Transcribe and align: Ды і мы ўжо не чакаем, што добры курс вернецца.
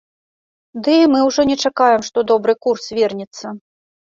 Ды 0.87 0.95
і 1.01 1.09
мы 1.15 1.19
ўжо 1.27 1.45
не 1.49 1.57
чакаем, 1.69 2.01
што 2.09 2.25
добры 2.33 2.53
курс 2.67 2.83
вернецца. 3.03 3.45